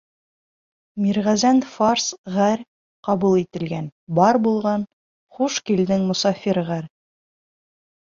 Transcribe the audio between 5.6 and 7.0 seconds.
килдең Мосафир ғәр.